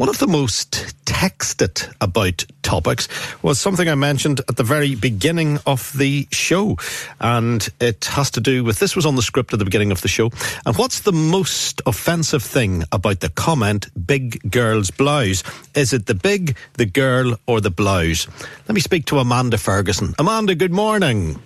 One 0.00 0.08
of 0.08 0.18
the 0.18 0.26
most 0.26 0.94
texted 1.04 1.94
about 2.00 2.46
topics 2.62 3.06
was 3.42 3.60
something 3.60 3.86
I 3.86 3.96
mentioned 3.96 4.40
at 4.48 4.56
the 4.56 4.62
very 4.62 4.94
beginning 4.94 5.58
of 5.66 5.92
the 5.92 6.26
show. 6.32 6.78
And 7.20 7.68
it 7.82 8.06
has 8.06 8.30
to 8.30 8.40
do 8.40 8.64
with 8.64 8.78
this 8.78 8.96
was 8.96 9.04
on 9.04 9.16
the 9.16 9.20
script 9.22 9.52
at 9.52 9.58
the 9.58 9.66
beginning 9.66 9.92
of 9.92 10.00
the 10.00 10.08
show. 10.08 10.30
And 10.64 10.74
what's 10.76 11.00
the 11.00 11.12
most 11.12 11.82
offensive 11.84 12.42
thing 12.42 12.84
about 12.92 13.20
the 13.20 13.28
comment, 13.28 13.90
big 14.06 14.50
girl's 14.50 14.90
blouse? 14.90 15.42
Is 15.74 15.92
it 15.92 16.06
the 16.06 16.14
big, 16.14 16.56
the 16.78 16.86
girl, 16.86 17.36
or 17.46 17.60
the 17.60 17.68
blouse? 17.70 18.26
Let 18.68 18.74
me 18.74 18.80
speak 18.80 19.04
to 19.04 19.18
Amanda 19.18 19.58
Ferguson. 19.58 20.14
Amanda, 20.18 20.54
good 20.54 20.72
morning. 20.72 21.42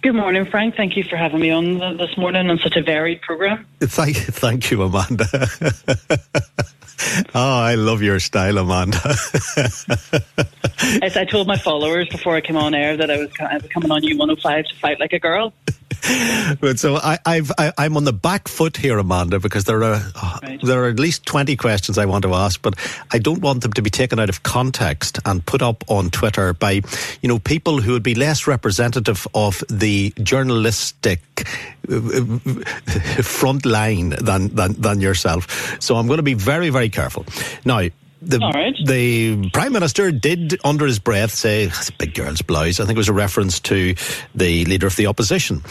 Good 0.00 0.14
morning, 0.14 0.46
Frank. 0.46 0.74
Thank 0.74 0.96
you 0.96 1.04
for 1.04 1.16
having 1.16 1.40
me 1.40 1.50
on 1.50 1.98
this 1.98 2.16
morning 2.16 2.48
on 2.48 2.58
such 2.60 2.76
a 2.76 2.82
varied 2.82 3.20
program. 3.20 3.66
Thank, 3.78 4.16
thank 4.16 4.70
you, 4.70 4.84
Amanda. 4.84 5.26
oh, 7.34 7.60
I 7.60 7.74
love 7.74 8.02
your 8.02 8.20
style, 8.20 8.58
Amanda. 8.58 9.00
As 11.02 11.16
I 11.16 11.24
told 11.24 11.46
my 11.46 11.56
followers 11.56 12.08
before 12.08 12.34
I 12.34 12.40
came 12.40 12.56
on 12.56 12.74
air 12.74 12.96
that 12.96 13.10
I 13.10 13.18
was, 13.18 13.30
I 13.40 13.54
was 13.54 13.66
coming 13.68 13.90
on 13.90 14.02
U105 14.02 14.66
to 14.68 14.74
fight 14.76 15.00
like 15.00 15.12
a 15.12 15.18
girl. 15.18 15.52
But 16.60 16.78
so 16.78 16.96
I, 16.96 17.18
I've, 17.24 17.52
I, 17.58 17.72
I'm 17.78 17.96
on 17.96 18.04
the 18.04 18.12
back 18.12 18.48
foot 18.48 18.76
here, 18.76 18.98
Amanda, 18.98 19.38
because 19.38 19.64
there 19.64 19.82
are 19.84 20.00
Right. 20.42 20.60
there 20.62 20.82
are 20.84 20.88
at 20.88 20.98
least 20.98 21.24
twenty 21.26 21.54
questions 21.56 21.96
I 21.98 22.04
want 22.06 22.22
to 22.24 22.34
ask, 22.34 22.60
but 22.60 22.74
I 23.12 23.18
don't 23.18 23.40
want 23.40 23.62
them 23.62 23.72
to 23.74 23.82
be 23.82 23.90
taken 23.90 24.18
out 24.18 24.28
of 24.28 24.42
context 24.42 25.18
and 25.24 25.44
put 25.46 25.62
up 25.62 25.84
on 25.88 26.10
Twitter 26.10 26.52
by, 26.52 26.82
you 27.20 27.28
know, 27.28 27.38
people 27.38 27.80
who 27.80 27.92
would 27.92 28.02
be 28.02 28.14
less 28.16 28.46
representative 28.48 29.26
of 29.34 29.62
the 29.70 30.12
journalistic 30.22 31.20
uh, 31.88 32.24
front 33.22 33.64
line 33.64 34.10
than, 34.10 34.48
than 34.48 34.72
than 34.80 35.00
yourself. 35.00 35.76
So 35.80 35.96
I'm 35.96 36.06
going 36.06 36.18
to 36.18 36.22
be 36.24 36.34
very 36.34 36.70
very 36.70 36.88
careful 36.88 37.24
now. 37.64 37.88
The, 38.24 38.38
right. 38.38 38.74
the 38.86 39.50
prime 39.50 39.72
minister 39.72 40.12
did, 40.12 40.60
under 40.64 40.86
his 40.86 41.00
breath, 41.00 41.34
say 41.34 41.64
it's 41.64 41.88
a 41.88 41.92
big 41.92 42.14
girl's 42.14 42.40
blouse. 42.40 42.78
I 42.78 42.84
think 42.84 42.96
it 42.96 42.98
was 42.98 43.08
a 43.08 43.12
reference 43.12 43.58
to 43.60 43.96
the 44.34 44.64
leader 44.64 44.86
of 44.86 44.94
the 44.94 45.06
opposition, 45.06 45.62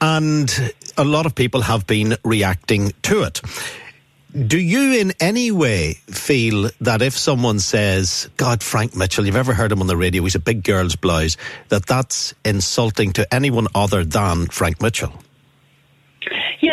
and 0.00 0.74
a 0.96 1.04
lot 1.04 1.26
of 1.26 1.36
people 1.36 1.60
have 1.62 1.86
been 1.86 2.16
reacting 2.24 2.92
to 3.02 3.22
it. 3.22 3.40
Do 4.46 4.58
you 4.58 5.00
in 5.00 5.12
any 5.20 5.50
way 5.50 5.94
feel 6.08 6.70
that 6.80 7.02
if 7.02 7.16
someone 7.16 7.58
says, 7.58 8.28
God, 8.36 8.62
Frank 8.62 8.94
Mitchell, 8.96 9.26
you've 9.26 9.36
ever 9.36 9.54
heard 9.54 9.72
him 9.72 9.80
on 9.80 9.86
the 9.86 9.96
radio, 9.96 10.22
he's 10.22 10.36
a 10.36 10.40
big 10.40 10.62
girl's 10.62 10.96
blouse, 10.96 11.36
that 11.68 11.86
that's 11.86 12.34
insulting 12.44 13.12
to 13.14 13.34
anyone 13.34 13.66
other 13.74 14.04
than 14.04 14.46
Frank 14.46 14.82
Mitchell? 14.82 15.12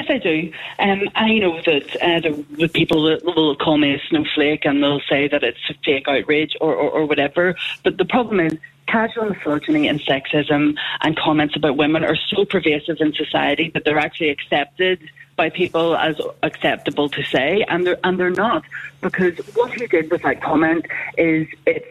I 0.10 0.18
do. 0.18 0.52
Um, 0.80 1.04
I 1.16 1.40
know 1.40 1.62
that 1.62 1.96
uh, 2.02 2.20
the, 2.20 2.46
the 2.52 2.68
people 2.68 3.04
that 3.04 3.24
will 3.24 3.56
call 3.56 3.78
me 3.78 3.94
a 3.94 4.02
snowflake 4.10 4.66
and 4.66 4.84
they'll 4.84 5.02
say 5.10 5.28
that 5.28 5.44
it's 5.44 5.60
fake 5.86 6.08
outrage 6.08 6.56
or, 6.62 6.74
or, 6.74 6.90
or 6.90 7.06
whatever. 7.06 7.56
But 7.84 7.98
the 7.98 8.06
problem 8.06 8.40
is, 8.40 8.58
casual 8.88 9.30
misogyny 9.30 9.88
and 9.88 10.00
sexism 10.02 10.76
and 11.02 11.18
comments 11.18 11.56
about 11.56 11.78
women 11.78 12.04
are 12.04 12.16
so 12.16 12.46
pervasive 12.46 12.98
in 13.00 13.14
society 13.14 13.70
that 13.74 13.84
they're 13.84 14.00
actually 14.00 14.30
accepted 14.30 15.00
by 15.36 15.50
people 15.50 15.96
as 15.96 16.20
acceptable 16.42 17.10
to 17.10 17.24
say, 17.24 17.64
and 17.68 17.86
they're 17.86 18.00
and 18.04 18.20
they're 18.20 18.32
not 18.32 18.64
because 19.02 19.38
what 19.56 19.72
he 19.74 19.86
did 19.88 20.10
with 20.10 20.24
that 20.24 20.42
comment 20.42 20.86
is 21.18 21.48
it's 21.66 21.88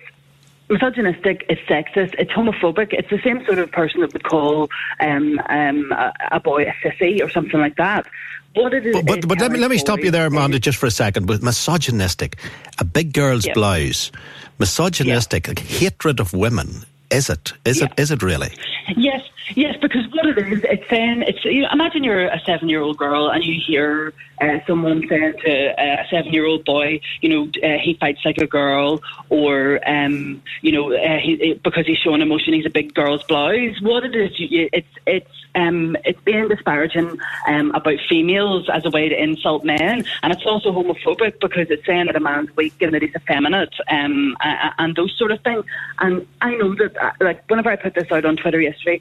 misogynistic, 0.69 1.45
it's 1.49 1.61
sexist, 1.63 2.15
it's 2.19 2.31
homophobic. 2.33 2.93
It's 2.93 3.11
the 3.11 3.21
same 3.23 3.45
sort 3.47 3.59
of 3.59 3.71
person 3.71 4.01
that 4.01 4.13
would 4.13 4.25
call 4.25 4.69
um, 5.01 5.41
um, 5.49 5.93
a, 5.93 6.13
a 6.33 6.41
boy 6.41 6.65
a 6.65 6.73
sissy 6.85 7.23
or 7.23 7.31
something 7.31 7.61
like 7.61 7.77
that. 7.77 8.07
What 8.55 8.73
it 8.73 8.87
is, 8.87 8.95
But, 8.95 9.07
but, 9.07 9.29
but 9.29 9.41
let 9.41 9.53
me 9.53 9.59
let 9.59 9.71
me 9.71 9.77
stop 9.77 9.99
you 10.01 10.11
there, 10.11 10.27
Amanda, 10.27 10.59
just 10.59 10.79
for 10.79 10.87
a 10.87 10.91
second. 10.91 11.29
With 11.29 11.43
misogynistic, 11.43 12.39
a 12.79 12.85
big 12.85 13.13
girl's 13.13 13.47
blouse, 13.53 14.11
misogynistic, 14.59 15.47
like 15.47 15.59
hatred 15.59 16.21
of 16.21 16.33
women. 16.33 16.85
Is 17.11 17.29
it? 17.29 17.53
Is 17.67 17.83
it? 17.83 17.91
Yeah. 17.97 18.03
Is 18.03 18.11
it 18.11 18.23
really? 18.23 18.51
Yes, 18.97 19.21
yes, 19.55 19.77
because 19.81 20.03
what 20.13 20.27
it 20.27 20.39
is, 20.39 20.65
it's 20.65 20.89
saying, 20.89 21.23
it's, 21.23 21.45
you 21.45 21.63
know, 21.63 21.69
imagine 21.73 22.05
you're 22.05 22.27
a 22.27 22.41
seven 22.45 22.69
year 22.69 22.81
old 22.81 22.97
girl 22.97 23.29
and 23.29 23.45
you 23.45 23.61
hear 23.67 24.13
uh, 24.41 24.59
someone 24.67 25.07
saying 25.09 25.35
to 25.45 25.69
uh, 25.71 26.03
a 26.03 26.09
seven 26.11 26.33
year 26.33 26.47
old 26.47 26.65
boy, 26.65 27.01
you 27.21 27.29
know, 27.29 27.43
uh, 27.63 27.79
he 27.79 27.97
fights 27.99 28.21
like 28.25 28.39
a 28.39 28.47
girl, 28.47 29.01
or, 29.31 29.81
um, 29.89 30.43
you 30.63 30.73
know, 30.73 30.93
uh, 30.93 31.19
he, 31.19 31.59
because 31.63 31.87
he's 31.87 31.99
showing 31.99 32.23
emotion, 32.23 32.55
he's 32.55 32.67
a 32.67 32.71
big 32.71 32.95
girl's 32.95 33.23
blouse. 33.25 33.81
What 33.81 34.05
it 34.05 34.15
is, 34.15 34.39
you, 34.39 34.69
it's, 34.73 34.89
it's, 35.07 35.31
um, 35.55 35.97
it's 36.05 36.21
being 36.21 36.49
disparaging 36.49 37.19
um, 37.49 37.71
about 37.75 37.99
females 38.09 38.69
as 38.71 38.85
a 38.85 38.91
way 38.91 39.09
to 39.09 39.19
insult 39.21 39.65
men, 39.65 40.05
and 40.23 40.33
it's 40.33 40.45
also 40.45 40.71
homophobic 40.71 41.41
because 41.41 41.71
it's 41.71 41.87
saying 41.87 42.07
that 42.07 42.17
a 42.17 42.21
man's 42.21 42.55
weak 42.57 42.75
and 42.83 42.93
that 42.93 43.01
he's 43.01 43.15
effeminate, 43.15 43.75
um, 43.89 44.37
and 44.43 44.95
those 44.97 45.17
sort 45.17 45.31
of 45.31 45.41
things. 45.41 45.65
And 45.99 46.27
I 46.43 46.55
know 46.57 46.75
that, 46.75 46.97
uh, 47.03 47.13
like, 47.21 47.49
whenever 47.49 47.71
I 47.71 47.77
put 47.77 47.95
this 47.95 48.11
out 48.13 48.27
on 48.27 48.37
Twitter 48.37 48.61
yesterday, 48.61 49.01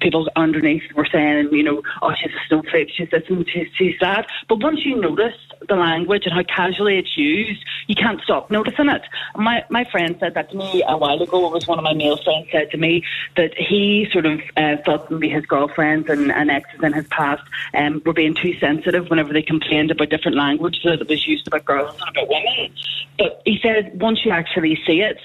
people 0.00 0.28
underneath 0.36 0.82
were 0.94 1.06
saying, 1.10 1.48
you 1.52 1.62
know, 1.62 1.82
oh, 2.02 2.12
she's 2.14 2.32
a 2.32 2.48
snowflake, 2.48 2.90
she's 2.94 3.10
this 3.10 3.22
and 3.28 3.48
she's, 3.48 3.68
she's 3.76 3.94
that. 4.00 4.26
But 4.48 4.62
once 4.62 4.84
you 4.84 5.00
notice 5.00 5.34
the 5.68 5.76
language 5.76 6.24
and 6.26 6.34
how 6.34 6.42
casually 6.42 6.98
it's 6.98 7.16
used, 7.16 7.64
you 7.86 7.94
can't 7.94 8.20
stop 8.22 8.50
noticing 8.50 8.88
it. 8.88 9.02
My 9.36 9.64
my 9.70 9.84
friend 9.84 10.16
said 10.20 10.34
that 10.34 10.50
to 10.50 10.56
me 10.56 10.82
a 10.86 10.96
while 10.96 11.20
ago. 11.22 11.46
It 11.46 11.52
was 11.52 11.66
one 11.66 11.78
of 11.78 11.84
my 11.84 11.94
male 11.94 12.16
friends 12.16 12.48
said 12.50 12.70
to 12.70 12.76
me 12.76 13.02
that 13.36 13.54
he 13.56 14.08
sort 14.12 14.26
of 14.26 14.40
uh, 14.56 14.76
thought 14.84 15.10
maybe 15.10 15.28
his 15.28 15.44
girlfriends 15.46 16.08
and, 16.08 16.30
and 16.30 16.50
exes 16.50 16.82
in 16.82 16.92
his 16.92 17.06
past 17.08 17.42
um, 17.74 18.02
were 18.04 18.12
being 18.12 18.34
too 18.34 18.58
sensitive 18.58 19.10
whenever 19.10 19.32
they 19.32 19.42
complained 19.42 19.90
about 19.90 20.08
different 20.08 20.36
language 20.36 20.80
that 20.84 21.06
was 21.08 21.26
used 21.26 21.46
about 21.46 21.64
girls 21.64 21.94
and 22.00 22.08
about 22.10 22.28
women. 22.28 22.72
But 23.18 23.42
he 23.44 23.58
said 23.62 24.00
once 24.00 24.24
you 24.24 24.30
actually 24.30 24.78
see 24.86 25.00
it, 25.00 25.18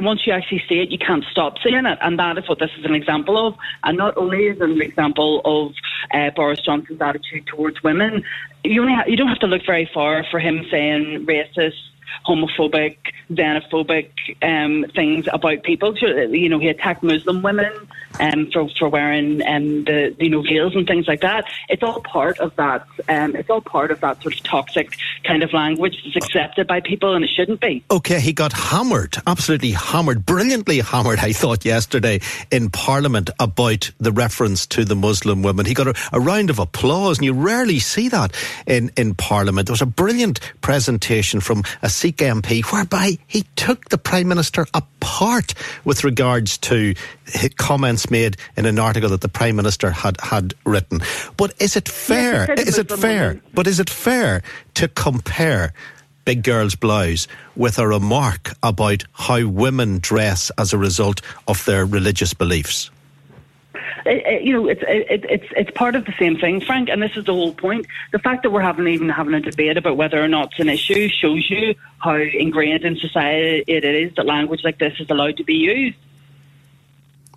once 0.00 0.26
you 0.26 0.32
actually 0.32 0.62
see 0.68 0.80
it, 0.80 0.90
you 0.90 0.98
can't 0.98 1.24
stop 1.30 1.56
seeing 1.62 1.86
it, 1.86 1.98
and 2.00 2.18
that 2.18 2.38
is 2.38 2.48
what 2.48 2.58
this 2.58 2.70
is 2.78 2.84
an 2.84 2.94
example 2.94 3.46
of. 3.46 3.54
And 3.84 3.98
not 3.98 4.16
only 4.16 4.46
is 4.46 4.60
it 4.60 4.62
an 4.62 4.80
example 4.80 5.40
of 5.44 5.72
uh, 6.12 6.30
Boris 6.34 6.60
Johnson's 6.60 7.00
attitude 7.00 7.46
towards 7.46 7.82
women, 7.82 8.22
you 8.64 8.80
only 8.80 8.94
ha- 8.94 9.04
you 9.06 9.16
don't 9.16 9.28
have 9.28 9.40
to 9.40 9.46
look 9.46 9.62
very 9.66 9.90
far 9.92 10.24
for 10.30 10.38
him 10.38 10.64
saying 10.70 11.26
racist, 11.26 11.74
homophobic, 12.26 12.96
xenophobic 13.30 14.10
um, 14.42 14.84
things 14.92 15.28
about 15.32 15.62
people. 15.62 15.96
You 15.96 16.48
know, 16.48 16.58
he 16.58 16.68
attacked 16.68 17.02
Muslim 17.02 17.42
women 17.42 17.72
um, 18.20 18.50
for 18.50 18.68
for 18.78 18.88
wearing 18.88 19.42
um, 19.46 19.84
the 19.84 20.14
you 20.18 20.30
know 20.30 20.42
veils 20.42 20.74
and 20.74 20.86
things 20.86 21.06
like 21.06 21.20
that. 21.20 21.44
It's 21.68 21.82
all 21.82 22.00
part 22.00 22.38
of 22.38 22.54
that. 22.56 22.86
Um, 23.08 23.36
it's 23.36 23.50
all 23.50 23.60
part 23.60 23.90
of 23.90 24.00
that 24.00 24.22
sort 24.22 24.34
of 24.34 24.42
toxic 24.42 24.96
kind 25.24 25.42
of 25.42 25.52
language 25.52 25.96
that's 26.04 26.16
accepted 26.16 26.66
by 26.66 26.80
people, 26.80 27.14
and 27.14 27.24
it 27.24 27.30
shouldn't 27.30 27.60
be. 27.60 27.84
Okay, 27.90 28.20
he 28.20 28.32
got 28.32 28.52
hammered, 28.52 29.16
absolutely 29.26 29.72
hammered, 29.72 30.24
brilliantly 30.26 30.80
hammered, 30.80 31.18
I 31.18 31.32
thought, 31.32 31.64
yesterday 31.64 32.20
in 32.50 32.70
Parliament 32.70 33.30
about 33.38 33.90
the 33.98 34.12
reference 34.12 34.66
to 34.68 34.84
the 34.84 34.96
Muslim 34.96 35.42
women. 35.42 35.66
He 35.66 35.74
got 35.74 35.88
a, 35.88 35.94
a 36.12 36.20
round 36.20 36.50
of 36.50 36.58
applause, 36.58 37.18
and 37.18 37.24
you 37.24 37.32
rarely 37.32 37.78
see 37.78 38.08
that 38.08 38.34
in, 38.66 38.90
in 38.96 39.14
Parliament. 39.14 39.66
There 39.66 39.72
was 39.72 39.82
a 39.82 39.86
brilliant 39.86 40.40
presentation 40.60 41.40
from 41.40 41.62
a 41.82 41.88
Sikh 41.98 42.18
MP, 42.18 42.62
whereby 42.72 43.18
he 43.26 43.44
took 43.56 43.88
the 43.88 43.98
Prime 43.98 44.28
Minister 44.28 44.68
apart 44.72 45.52
with 45.84 46.04
regards 46.04 46.56
to 46.58 46.94
comments 47.56 48.08
made 48.08 48.36
in 48.56 48.66
an 48.66 48.78
article 48.78 49.10
that 49.10 49.20
the 49.20 49.28
Prime 49.28 49.56
Minister 49.56 49.90
had, 49.90 50.16
had 50.20 50.54
written. 50.64 51.00
But 51.36 51.54
is 51.58 51.74
it 51.74 51.88
fair? 51.88 52.46
Yes, 52.56 52.68
is 52.68 52.78
it 52.78 52.92
fair? 52.92 53.40
But 53.52 53.66
is 53.66 53.80
it 53.80 53.90
fair 53.90 54.42
to 54.74 54.86
compare 54.86 55.72
Big 56.24 56.44
Girl's 56.44 56.76
Blouse 56.76 57.26
with 57.56 57.80
a 57.80 57.88
remark 57.88 58.52
about 58.62 59.02
how 59.14 59.48
women 59.48 59.98
dress 59.98 60.52
as 60.56 60.72
a 60.72 60.78
result 60.78 61.20
of 61.48 61.64
their 61.64 61.84
religious 61.84 62.32
beliefs? 62.32 62.92
It, 64.06 64.26
it, 64.26 64.42
you 64.42 64.52
know, 64.52 64.66
it's 64.66 64.82
uh, 64.82 64.86
it, 64.88 65.24
it's 65.28 65.46
it's 65.56 65.70
part 65.72 65.94
of 65.94 66.04
the 66.04 66.14
same 66.18 66.38
thing, 66.38 66.60
Frank. 66.60 66.88
And 66.88 67.02
this 67.02 67.16
is 67.16 67.24
the 67.24 67.34
whole 67.34 67.52
point. 67.52 67.86
The 68.12 68.18
fact 68.18 68.42
that 68.42 68.50
we're 68.50 68.62
having 68.62 68.86
even 68.88 69.08
having 69.08 69.34
a 69.34 69.40
debate 69.40 69.76
about 69.76 69.96
whether 69.96 70.22
or 70.22 70.28
not 70.28 70.52
it's 70.52 70.60
an 70.60 70.68
issue 70.68 71.08
shows 71.08 71.48
you 71.50 71.74
how 71.98 72.14
ingrained 72.14 72.84
in 72.84 72.96
society 72.96 73.64
it 73.66 73.84
is 73.84 74.14
that 74.16 74.26
language 74.26 74.62
like 74.64 74.78
this 74.78 74.94
is 74.98 75.10
allowed 75.10 75.36
to 75.36 75.44
be 75.44 75.54
used. 75.54 75.96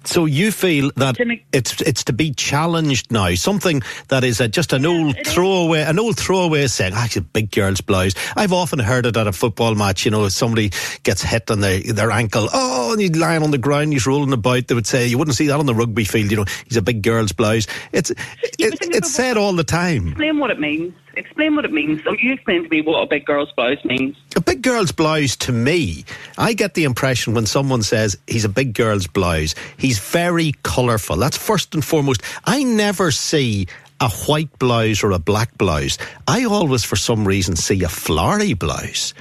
So 0.04 0.26
you 0.26 0.52
feel 0.52 0.92
that 0.96 1.16
it's 1.52 1.80
it's 1.82 2.04
to 2.06 2.14
be 2.14 2.34
challenged 2.34 3.12
now, 3.12 3.36
something 3.36 3.84
that 4.08 4.24
is 4.24 4.42
a, 4.42 4.48
just 4.48 4.74
an 4.74 4.86
old 4.86 5.16
throwaway, 5.28 5.82
an 5.82 6.00
old 6.00 6.18
throwaway 6.18 6.66
saying, 6.68 6.94
"Ah, 6.96 7.08
a 7.16 7.22
big 7.22 7.52
girl's 7.52 7.82
blouse." 7.82 8.14
I've 8.36 8.52
often 8.54 8.80
heard 8.80 9.06
it 9.06 9.16
at 9.16 9.28
a 9.28 9.32
football 9.32 9.76
match. 9.76 10.04
You 10.06 10.12
know, 10.12 10.26
if 10.26 10.32
somebody 10.32 10.72
gets 11.04 11.22
hit 11.22 11.52
on 11.52 11.60
their 11.60 11.82
their 11.82 12.12
ankle, 12.12 12.50
oh, 12.52 12.94
and 12.94 13.02
he's 13.02 13.16
lying 13.16 13.44
on 13.44 13.52
the 13.52 13.60
ground, 13.60 13.94
he's 13.94 14.08
rolling 14.08 14.34
about. 14.34 14.68
They 14.68 14.76
would 14.76 14.88
say 14.88 15.06
you 15.06 15.18
wouldn't 15.20 15.38
see 15.38 15.48
that 15.48 15.60
on 15.60 15.68
the 15.68 15.76
rugby 15.76 16.04
field. 16.04 16.32
You 16.32 16.38
know, 16.38 16.46
he's 16.66 16.78
a 16.78 16.82
big 16.82 17.04
girl's 17.04 17.32
blouse. 17.32 17.68
It's 17.92 18.10
it, 18.10 18.18
it's 18.60 19.14
said 19.14 19.38
all 19.38 19.54
the 19.54 19.64
time. 19.64 20.10
Explain 20.10 20.40
what 20.40 20.50
it 20.50 20.60
means. 20.60 20.94
Explain 21.16 21.56
what 21.56 21.66
it 21.66 21.72
means. 21.72 22.04
So 22.04 22.14
you 22.14 22.34
explain 22.34 22.64
to 22.64 22.70
me 22.70 22.82
what 22.82 23.02
a 23.02 23.06
big 23.06 23.26
girl's 23.26 23.52
blouse 23.52 23.84
means. 23.84 24.16
A 24.36 24.42
big 24.42 24.62
girl's 24.62 24.92
blouse 24.92 25.36
to 25.38 25.52
me, 25.52 26.06
I 26.38 26.54
get 26.54 26.74
the 26.74 26.86
impression 26.86 27.34
when 27.34 27.46
someone 27.46 27.84
says 27.84 28.18
he's 28.28 28.46
a 28.46 28.50
big 28.50 28.74
girl's 28.74 29.08
blouse, 29.08 29.56
he's 29.78 30.00
very 30.00 30.54
colourful. 30.64 31.18
That's 31.18 31.38
first 31.38 31.74
and 31.74 31.84
foremost. 31.84 32.22
I 32.46 32.64
never 32.64 33.12
see 33.12 33.68
a 34.00 34.10
white 34.10 34.58
blouse 34.58 35.04
or 35.04 35.12
a 35.12 35.20
black 35.20 35.58
blouse. 35.58 35.98
I 36.28 36.46
always, 36.46 36.84
for 36.84 36.96
some 36.96 37.28
reason, 37.28 37.56
see 37.56 37.84
a 37.84 37.90
flowery 37.90 38.54
blouse. 38.54 39.14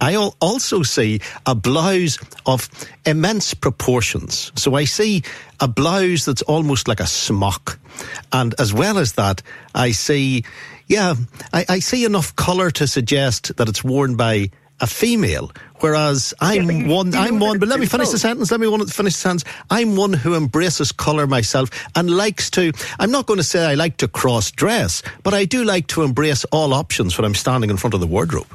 I 0.00 0.16
also 0.16 0.82
see 0.82 1.20
a 1.46 1.54
blouse 1.54 2.18
of 2.44 2.68
immense 3.06 3.54
proportions. 3.54 4.50
So 4.56 4.74
I 4.74 4.84
see 4.84 5.22
a 5.60 5.68
blouse 5.68 6.24
that's 6.24 6.42
almost 6.42 6.88
like 6.88 6.98
a 6.98 7.06
smock. 7.06 7.78
And 8.32 8.52
as 8.58 8.72
well 8.72 8.98
as 8.98 9.12
that, 9.12 9.42
I 9.76 9.92
see 9.92 10.44
yeah, 10.86 11.14
I, 11.52 11.64
I 11.68 11.78
see 11.78 12.04
enough 12.04 12.34
colour 12.36 12.70
to 12.72 12.86
suggest 12.86 13.56
that 13.56 13.68
it's 13.68 13.82
worn 13.84 14.16
by 14.16 14.50
a 14.80 14.86
female, 14.86 15.52
whereas 15.80 16.34
I'm 16.40 16.68
yeah, 16.68 16.88
one. 16.88 17.14
I'm 17.14 17.38
one. 17.38 17.58
But 17.58 17.68
let 17.68 17.78
me 17.78 17.86
finish 17.86 18.10
the 18.10 18.18
sentence. 18.18 18.50
Let 18.50 18.60
me 18.60 18.66
one, 18.66 18.84
finish 18.86 19.14
the 19.14 19.20
sentence. 19.20 19.44
I'm 19.70 19.96
one 19.96 20.12
who 20.12 20.34
embraces 20.34 20.90
colour 20.90 21.26
myself 21.26 21.70
and 21.94 22.10
likes 22.10 22.50
to. 22.50 22.72
I'm 22.98 23.12
not 23.12 23.26
going 23.26 23.38
to 23.38 23.44
say 23.44 23.64
I 23.64 23.74
like 23.74 23.98
to 23.98 24.08
cross 24.08 24.50
dress, 24.50 25.02
but 25.22 25.34
I 25.34 25.44
do 25.44 25.64
like 25.64 25.86
to 25.88 26.02
embrace 26.02 26.44
all 26.46 26.74
options 26.74 27.16
when 27.16 27.24
I'm 27.24 27.34
standing 27.34 27.70
in 27.70 27.76
front 27.76 27.94
of 27.94 28.00
the 28.00 28.08
wardrobe. 28.08 28.48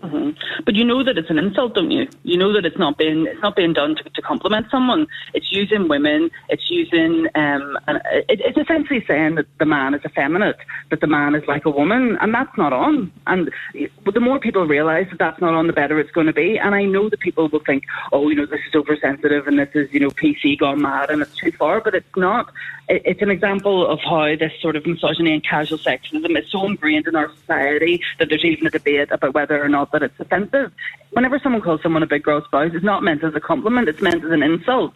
Mm-hmm. 0.00 0.30
But 0.70 0.76
you 0.76 0.84
know 0.84 1.02
that 1.02 1.18
it's 1.18 1.30
an 1.30 1.38
insult, 1.40 1.74
don't 1.74 1.90
you? 1.90 2.06
You 2.22 2.36
know 2.36 2.52
that 2.52 2.64
it's 2.64 2.78
not 2.78 2.96
being 2.96 3.26
it's 3.26 3.42
not 3.42 3.56
being 3.56 3.72
done 3.72 3.96
to, 3.96 4.04
to 4.04 4.22
compliment 4.22 4.68
someone. 4.70 5.08
It's 5.34 5.50
using 5.50 5.88
women. 5.88 6.30
It's 6.48 6.62
using 6.70 7.26
um, 7.34 7.76
it, 7.88 8.40
it's 8.40 8.56
essentially 8.56 9.04
saying 9.04 9.34
that 9.34 9.46
the 9.58 9.66
man 9.66 9.94
is 9.94 10.04
effeminate, 10.04 10.58
that 10.90 11.00
the 11.00 11.08
man 11.08 11.34
is 11.34 11.42
like 11.48 11.64
a 11.64 11.70
woman, 11.70 12.16
and 12.20 12.32
that's 12.32 12.56
not 12.56 12.72
on. 12.72 13.10
And 13.26 13.50
the 13.74 14.20
more 14.20 14.38
people 14.38 14.64
realise 14.64 15.10
that 15.10 15.18
that's 15.18 15.40
not 15.40 15.54
on, 15.54 15.66
the 15.66 15.72
better 15.72 15.98
it's 15.98 16.12
going 16.12 16.28
to 16.28 16.32
be. 16.32 16.56
And 16.56 16.72
I 16.72 16.84
know 16.84 17.08
that 17.08 17.18
people 17.18 17.48
will 17.48 17.64
think, 17.66 17.82
oh, 18.12 18.28
you 18.28 18.36
know, 18.36 18.46
this 18.46 18.60
is 18.68 18.76
oversensitive 18.76 19.48
and 19.48 19.58
this 19.58 19.70
is 19.74 19.92
you 19.92 19.98
know 19.98 20.10
PC 20.10 20.56
gone 20.56 20.80
mad 20.80 21.10
and 21.10 21.20
it's 21.20 21.34
too 21.34 21.50
far, 21.50 21.80
but 21.80 21.96
it's 21.96 22.16
not. 22.16 22.52
It, 22.90 23.02
it's 23.04 23.22
an 23.22 23.30
example 23.30 23.86
of 23.86 24.00
how 24.00 24.34
this 24.36 24.52
sort 24.60 24.74
of 24.76 24.84
misogyny 24.84 25.32
and 25.32 25.44
casual 25.44 25.78
sexism 25.78 26.36
is 26.36 26.50
so 26.50 26.66
ingrained 26.66 27.06
in 27.06 27.14
our 27.14 27.32
society 27.36 28.02
that 28.18 28.28
there's 28.28 28.44
even 28.44 28.66
a 28.66 28.70
debate 28.70 29.10
about 29.12 29.32
whether 29.32 29.62
or 29.62 29.68
not 29.68 29.92
that 29.92 30.02
it's 30.02 30.18
offensive. 30.18 30.72
Whenever 31.12 31.38
someone 31.38 31.62
calls 31.62 31.82
someone 31.82 32.02
a 32.02 32.06
big 32.06 32.24
girl 32.24 32.44
spouse, 32.44 32.72
it's 32.74 32.84
not 32.84 33.02
meant 33.02 33.22
as 33.22 33.34
a 33.34 33.40
compliment, 33.40 33.88
it's 33.88 34.02
meant 34.02 34.24
as 34.24 34.30
an 34.32 34.42
insult. 34.42 34.92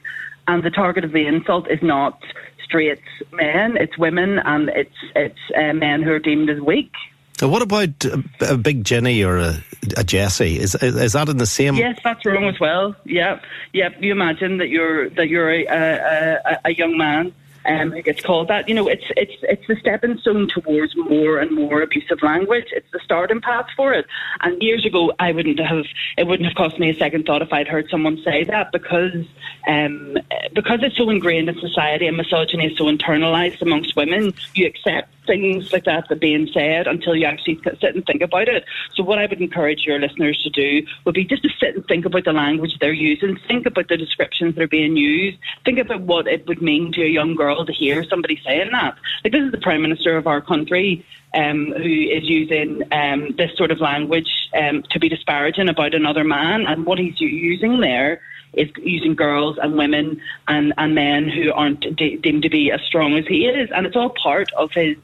And 0.49 0.63
the 0.63 0.71
target 0.71 1.05
of 1.05 1.13
the 1.13 1.27
insult 1.27 1.71
is 1.71 1.83
not 1.83 2.21
straight 2.63 3.01
men, 3.33 3.77
it's 3.77 3.97
women 3.97 4.41
and 4.41 4.69
it's, 4.71 4.97
it's 5.15 5.39
uh, 5.57 5.73
men 5.73 6.03
who 6.03 6.13
are 6.13 6.19
deemed 6.19 6.51
as 6.51 6.61
weak. 6.61 6.93
So 7.37 7.49
what 7.49 7.63
about 7.63 8.05
a, 8.41 8.57
big 8.57 8.85
Jenny 8.85 9.25
or 9.25 9.39
a, 9.39 9.65
a 9.97 10.05
Jessie? 10.05 10.59
Is, 10.59 10.77
is 10.77 11.15
that 11.15 11.29
in 11.29 11.39
the 11.39 11.47
same? 11.47 11.75
Yes, 11.75 11.99
that's 12.05 12.25
wrong 12.25 12.45
as 12.45 12.61
well. 12.61 12.95
Yeah, 13.05 13.41
yeah. 13.73 13.89
You 13.99 14.13
imagine 14.13 14.59
that 14.59 14.69
you're 14.69 15.11
that 15.11 15.29
you're 15.29 15.51
a, 15.51 15.65
a, 15.67 16.61
a 16.67 16.75
young 16.75 16.97
man 16.97 17.35
um, 17.67 17.93
who 17.93 18.03
gets 18.03 18.23
called 18.23 18.49
that. 18.49 18.69
You 18.69 18.75
know, 18.75 18.89
it's 18.89 19.05
it's 19.17 19.35
it's 19.43 19.67
the 19.67 19.77
stepping 19.77 20.19
stone 20.19 20.49
towards 20.49 20.95
more 20.97 21.39
and 21.39 21.51
more 21.53 21.83
abusive 21.83 22.23
language. 22.23 22.67
It's 22.73 22.91
the 22.93 23.01
starting 23.05 23.41
path 23.41 23.67
for 23.77 23.93
it. 23.93 24.07
And 24.41 24.61
years 24.63 24.85
ago, 24.85 25.13
I 25.19 25.33
wouldn't 25.33 25.59
have 25.61 25.85
it 26.19 26.27
wouldn't 26.27 26.49
have 26.49 26.57
cost 26.57 26.79
me 26.79 26.91
a 26.91 26.95
second 26.95 27.25
thought 27.25 27.43
if 27.43 27.53
I'd 27.53 27.69
heard 27.69 27.89
someone 27.91 28.21
say 28.25 28.45
that 28.45 28.73
because 28.73 29.25
um, 29.69 30.17
because 30.55 30.81
it's 30.83 30.97
so 30.97 31.09
ingrained 31.11 31.49
in 31.49 31.59
society 31.59 32.07
and 32.07 32.17
misogyny 32.17 32.67
is 32.67 32.79
so 32.79 32.85
internalized 32.85 33.63
amongst 33.63 33.97
women. 33.97 34.35
You 34.55 34.67
accept 34.67 35.11
things 35.27 35.73
like 35.73 35.85
that 35.85 36.09
that 36.09 36.21
being 36.21 36.47
said 36.53 36.87
until 36.87 37.17
you 37.17 37.25
actually 37.25 37.59
sit 37.81 37.95
and 37.95 38.05
think 38.05 38.23
about 38.23 38.49
it. 38.49 38.65
So 38.95 39.03
what 39.03 39.19
I 39.19 39.27
would 39.27 39.41
encourage 39.41 39.85
your 39.87 39.99
listeners 39.99 40.41
to 40.43 40.51
do 40.51 40.87
would 41.05 41.15
be 41.15 41.25
just 41.25 41.43
to 41.45 41.49
sit 41.59 41.75
and 41.75 41.87
think 41.87 42.05
about 42.05 42.25
the 42.25 42.33
language 42.33 42.77
they're 42.81 42.93
using, 42.93 43.39
think 43.49 43.67
about 43.67 43.89
the 43.89 43.97
descriptions 43.97 44.55
that 44.55 44.63
are 44.63 44.69
being 44.69 44.97
used, 44.97 45.39
think 45.65 45.79
about 45.79 46.03
what 46.03 46.27
it 46.27 46.47
would 46.47 46.61
mean 46.61 46.93
to 46.93 47.03
a 47.03 47.09
young 47.09 47.35
girl 47.35 47.54
to 47.63 47.73
hear 47.73 48.03
somebody 48.05 48.41
saying 48.45 48.71
that. 48.73 48.97
Like 49.23 49.33
this 49.33 49.43
is 49.43 49.53
the 49.53 49.59
Prime 49.59 49.83
Minister 49.83 50.17
of 50.17 50.27
our 50.27 50.41
country 50.41 51.05
um, 51.35 51.73
who 51.77 51.85
is 51.85 52.25
using 52.25 52.83
um, 52.93 53.35
this 53.37 53.57
sort 53.57 53.71
of 53.71 53.81
language 53.81 54.31
um, 54.55 54.83
to 54.91 54.99
be 54.99 55.09
disparaging 55.09 55.69
about 55.69 55.95
another 55.95 56.25
man 56.25 56.67
and 56.67 56.87
what 56.87 56.99
he's 56.99 57.21
using 57.21 57.81
there 57.81 58.21
is 58.53 58.69
using 58.79 59.15
girls 59.15 59.59
and 59.61 59.77
women 59.77 60.21
and, 60.47 60.73
and 60.79 60.95
men 60.95 61.29
who 61.29 61.53
aren't 61.53 61.97
de- 61.97 62.17
deemed 62.17 62.43
to 62.43 62.51
be 62.51 62.71
as 62.71 62.81
strong 62.83 63.17
as 63.17 63.27
he 63.27 63.47
is. 63.47 63.71
And 63.75 63.87
it's 63.87 63.97
all 63.97 64.11
part 64.11 64.53
of 64.53 64.71
his 64.73 64.97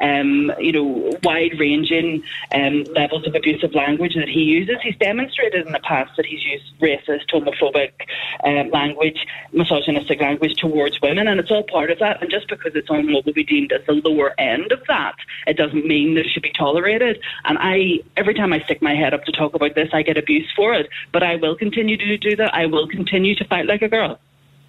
um, 0.00 0.52
you 0.58 0.72
know, 0.72 1.18
wide-ranging 1.22 2.22
um, 2.52 2.84
levels 2.94 3.26
of 3.26 3.34
abusive 3.34 3.74
language 3.74 4.14
that 4.14 4.28
he 4.28 4.40
uses. 4.40 4.76
He's 4.82 4.96
demonstrated 4.96 5.66
in 5.66 5.72
the 5.72 5.80
past 5.80 6.16
that 6.16 6.26
he's 6.26 6.44
used 6.44 6.64
racist, 6.80 7.28
homophobic 7.30 7.92
um, 8.44 8.70
language, 8.70 9.26
misogynistic 9.52 10.20
language 10.20 10.54
towards 10.54 11.00
women, 11.00 11.28
and 11.28 11.40
it's 11.40 11.50
all 11.50 11.62
part 11.64 11.90
of 11.90 11.98
that. 11.98 12.20
And 12.22 12.30
just 12.30 12.48
because 12.48 12.72
it's 12.74 12.90
on 12.90 13.12
what 13.12 13.24
would 13.26 13.34
be 13.34 13.44
deemed 13.44 13.72
as 13.72 13.84
the 13.86 13.92
lower 13.92 14.34
end 14.38 14.72
of 14.72 14.82
that, 14.88 15.16
it 15.46 15.56
doesn't 15.56 15.86
mean 15.86 16.14
that 16.14 16.26
it 16.26 16.30
should 16.30 16.42
be 16.42 16.52
tolerated. 16.52 17.20
And 17.44 17.58
I, 17.60 18.00
every 18.16 18.34
time 18.34 18.52
I 18.52 18.60
stick 18.60 18.80
my 18.80 18.94
head 18.94 19.14
up 19.14 19.24
to 19.24 19.32
talk 19.32 19.54
about 19.54 19.74
this, 19.74 19.90
I 19.92 20.02
get 20.02 20.16
abuse 20.16 20.50
for 20.54 20.74
it. 20.74 20.88
But 21.12 21.22
I 21.22 21.36
will 21.36 21.56
continue 21.56 21.96
to 21.96 22.16
do 22.16 22.36
that. 22.36 22.54
I 22.54 22.66
will 22.66 22.88
continue 22.88 23.34
to 23.36 23.44
fight 23.44 23.66
like 23.66 23.82
a 23.82 23.88
girl. 23.88 24.18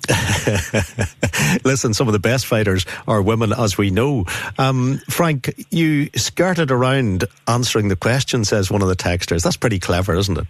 Listen, 1.63 1.93
some 1.93 2.07
of 2.07 2.13
the 2.13 2.19
best 2.19 2.45
fighters 2.45 2.85
are 3.07 3.21
women, 3.21 3.53
as 3.53 3.77
we 3.77 3.89
know. 3.89 4.25
Um, 4.57 4.99
Frank, 5.09 5.65
you 5.69 6.09
skirted 6.15 6.71
around 6.71 7.25
answering 7.47 7.87
the 7.87 7.95
question, 7.95 8.43
says 8.45 8.71
one 8.71 8.81
of 8.81 8.87
the 8.87 8.95
texters. 8.95 9.43
That's 9.43 9.57
pretty 9.57 9.79
clever, 9.79 10.15
isn't 10.15 10.37
it? 10.37 10.47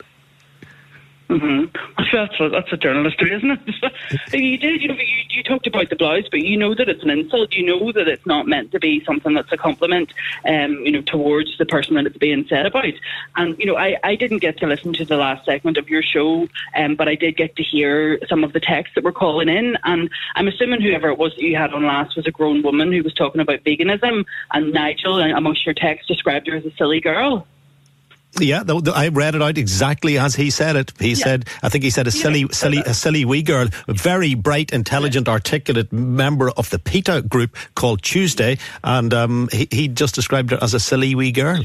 Mm-hmm. 1.31 1.73
That's 2.11 2.39
a, 2.41 2.49
that's 2.49 2.73
a 2.73 2.77
journalist, 2.77 3.15
isn't 3.21 3.51
it? 3.51 4.33
you 4.33 4.57
did. 4.57 4.81
You, 4.81 4.89
know, 4.89 4.95
you, 4.95 5.23
you 5.29 5.43
talked 5.43 5.65
about 5.65 5.89
the 5.89 5.95
blouse, 5.95 6.25
but 6.29 6.41
you 6.41 6.57
know 6.57 6.75
that 6.75 6.89
it's 6.89 7.03
an 7.03 7.09
insult. 7.09 7.53
You 7.53 7.65
know 7.65 7.91
that 7.93 8.09
it's 8.09 8.25
not 8.25 8.47
meant 8.47 8.73
to 8.73 8.79
be 8.79 9.01
something 9.05 9.33
that's 9.33 9.51
a 9.51 9.57
compliment, 9.57 10.11
um, 10.45 10.85
you 10.85 10.91
know, 10.91 11.01
towards 11.01 11.57
the 11.57 11.65
person 11.65 11.95
that 11.95 12.05
it's 12.05 12.17
being 12.17 12.45
said 12.49 12.65
about. 12.65 12.93
And 13.37 13.57
you 13.57 13.65
know, 13.65 13.77
I, 13.77 13.97
I 14.03 14.15
didn't 14.15 14.39
get 14.39 14.57
to 14.57 14.67
listen 14.67 14.91
to 14.93 15.05
the 15.05 15.15
last 15.15 15.45
segment 15.45 15.77
of 15.77 15.87
your 15.87 16.03
show, 16.03 16.49
um, 16.75 16.95
but 16.95 17.07
I 17.07 17.15
did 17.15 17.37
get 17.37 17.55
to 17.55 17.63
hear 17.63 18.19
some 18.27 18.43
of 18.43 18.51
the 18.51 18.59
texts 18.59 18.95
that 18.95 19.05
were 19.05 19.13
calling 19.13 19.47
in. 19.47 19.77
And 19.85 20.09
I'm 20.35 20.49
assuming 20.49 20.81
whoever 20.81 21.07
it 21.09 21.17
was 21.17 21.33
that 21.35 21.43
you 21.43 21.55
had 21.55 21.73
on 21.73 21.85
last 21.85 22.17
was 22.17 22.27
a 22.27 22.31
grown 22.31 22.61
woman 22.61 22.91
who 22.91 23.03
was 23.03 23.13
talking 23.13 23.39
about 23.39 23.63
veganism. 23.63 24.25
And 24.51 24.73
Nigel, 24.73 25.21
amongst 25.21 25.65
your 25.65 25.75
texts, 25.75 26.09
described 26.09 26.47
her 26.47 26.57
as 26.57 26.65
a 26.65 26.71
silly 26.75 26.99
girl. 26.99 27.47
Yeah, 28.39 28.63
the, 28.63 28.79
the, 28.79 28.91
I 28.91 29.09
read 29.09 29.35
it 29.35 29.41
out 29.41 29.57
exactly 29.57 30.17
as 30.17 30.35
he 30.35 30.49
said 30.49 30.75
it. 30.75 30.93
He 30.99 31.09
yeah. 31.09 31.15
said, 31.15 31.45
I 31.61 31.69
think 31.69 31.83
he 31.83 31.89
said 31.89 32.07
a 32.07 32.11
silly, 32.11 32.47
silly, 32.51 32.77
a 32.79 32.93
silly 32.93 33.25
wee 33.25 33.43
girl, 33.43 33.67
a 33.87 33.93
very 33.93 34.35
bright, 34.35 34.71
intelligent, 34.71 35.27
articulate 35.27 35.91
member 35.91 36.49
of 36.51 36.69
the 36.69 36.79
PETA 36.79 37.23
group 37.23 37.55
called 37.75 38.01
Tuesday, 38.01 38.57
and 38.83 39.13
um, 39.13 39.49
he, 39.51 39.67
he 39.69 39.87
just 39.89 40.15
described 40.15 40.51
her 40.51 40.59
as 40.61 40.73
a 40.73 40.79
silly 40.79 41.13
wee 41.13 41.31
girl. 41.31 41.63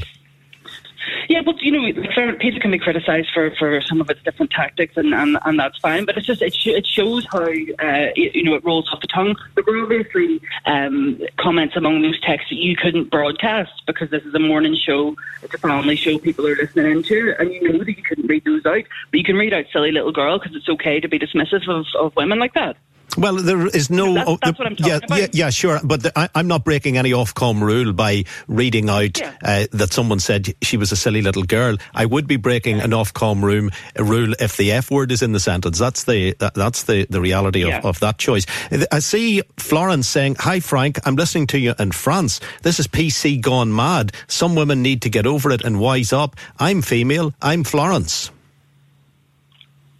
Yeah, 1.29 1.41
but 1.41 1.61
you 1.61 1.71
know, 1.71 2.01
PETA 2.39 2.59
can 2.59 2.71
be 2.71 2.79
criticised 2.79 3.29
for, 3.33 3.51
for 3.59 3.81
some 3.81 3.99
of 3.99 4.09
its 4.09 4.23
different 4.23 4.51
tactics, 4.51 4.95
and, 4.95 5.13
and, 5.13 5.37
and 5.43 5.59
that's 5.59 5.77
fine. 5.79 6.05
But 6.05 6.17
it's 6.17 6.25
just 6.25 6.41
it, 6.41 6.55
sh- 6.55 6.67
it 6.67 6.87
shows 6.87 7.25
how 7.31 7.43
uh, 7.43 8.07
you 8.15 8.43
know 8.43 8.55
it 8.55 8.63
rolls 8.63 8.89
off 8.91 9.01
the 9.01 9.07
tongue. 9.07 9.35
There 9.55 9.63
were 9.67 9.83
obviously 9.83 10.41
um, 10.65 11.19
comments 11.37 11.75
among 11.75 12.01
those 12.01 12.19
texts 12.21 12.49
that 12.49 12.55
you 12.55 12.77
couldn't 12.77 13.09
broadcast 13.09 13.71
because 13.85 14.09
this 14.09 14.23
is 14.23 14.33
a 14.35 14.39
morning 14.39 14.75
show, 14.75 15.15
it's 15.41 15.53
a 15.53 15.57
family 15.57 15.97
show, 15.97 16.17
people 16.17 16.47
are 16.47 16.55
listening 16.55 16.91
into, 16.91 17.35
and 17.39 17.51
you 17.51 17.73
know 17.73 17.79
that 17.79 17.97
you 17.97 18.03
couldn't 18.03 18.27
read 18.27 18.45
those 18.45 18.65
out. 18.65 18.83
But 19.11 19.17
you 19.17 19.25
can 19.25 19.35
read 19.35 19.53
out 19.53 19.65
"silly 19.73 19.91
little 19.91 20.13
girl" 20.13 20.39
because 20.39 20.55
it's 20.55 20.69
okay 20.69 21.01
to 21.01 21.09
be 21.09 21.19
dismissive 21.19 21.67
of, 21.67 21.85
of 21.99 22.15
women 22.15 22.39
like 22.39 22.53
that. 22.53 22.77
Well, 23.15 23.35
there 23.37 23.65
is 23.67 23.89
no. 23.89 24.13
That's, 24.13 24.29
oh, 24.29 24.37
that's 24.43 24.59
what 24.59 24.67
I'm 24.67 24.75
talking 24.75 24.91
yeah, 24.91 24.99
about. 25.03 25.19
yeah, 25.19 25.27
yeah, 25.31 25.49
sure. 25.49 25.79
But 25.83 26.03
the, 26.03 26.19
I, 26.19 26.29
I'm 26.35 26.47
not 26.47 26.63
breaking 26.63 26.97
any 26.97 27.11
Ofcom 27.11 27.61
rule 27.61 27.93
by 27.93 28.25
reading 28.47 28.89
out 28.89 29.17
Yeah. 29.17 29.33
uh, 29.43 29.65
that 29.71 29.93
someone 29.93 30.19
said 30.19 30.53
she 30.61 30.77
was 30.77 30.91
a 30.91 30.95
silly 30.95 31.21
little 31.21 31.43
girl. 31.43 31.77
I 31.95 32.05
would 32.05 32.27
be 32.27 32.35
breaking 32.35 32.79
an 32.81 32.91
Ofcom 32.91 33.41
room, 33.41 33.71
rule 33.97 34.33
if 34.39 34.57
the 34.57 34.71
F 34.73 34.91
word 34.91 35.11
is 35.11 35.21
in 35.21 35.31
the 35.31 35.39
sentence. 35.39 35.79
That's 35.79 36.03
the 36.03 36.33
that, 36.39 36.53
that's 36.53 36.83
the, 36.83 37.07
the 37.09 37.21
reality 37.21 37.63
of, 37.63 37.85
of 37.85 37.99
that 38.01 38.17
choice. 38.17 38.45
I 38.91 38.99
see 38.99 39.41
Florence 39.57 40.07
saying, 40.07 40.35
"Hi 40.39 40.59
Frank, 40.59 40.99
I'm 41.07 41.15
listening 41.15 41.47
to 41.47 41.59
you 41.59 41.73
in 41.79 41.93
France. 41.93 42.39
This 42.63 42.79
is 42.79 42.87
PC 42.87 43.41
gone 43.41 43.73
mad. 43.73 44.11
Some 44.27 44.53
women 44.53 44.81
need 44.81 45.01
to 45.03 45.09
get 45.09 45.25
over 45.25 45.49
it 45.51 45.63
and 45.63 45.79
wise 45.79 46.11
up. 46.11 46.35
I'm 46.59 46.81
female. 46.81 47.33
I'm 47.41 47.63
Florence." 47.63 48.31